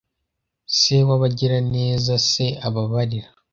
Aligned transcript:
se 0.77 0.97
w'abagiraneza 1.07 2.15
se 2.29 2.45
ababarira 2.67 3.29